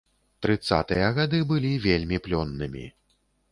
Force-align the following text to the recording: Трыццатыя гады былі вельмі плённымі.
Трыццатыя 0.45 1.09
гады 1.19 1.43
былі 1.53 1.71
вельмі 1.85 2.17
плённымі. 2.29 2.85